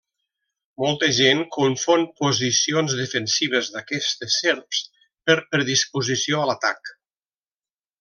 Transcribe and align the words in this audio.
Molta 0.83 1.09
gent 1.17 1.43
confon 1.57 2.05
posicions 2.23 2.97
defensives 3.03 3.71
d'aquestes 3.77 4.41
serps 4.45 4.83
per 5.29 5.39
predisposició 5.55 6.45
a 6.45 6.53
l'atac. 6.53 6.95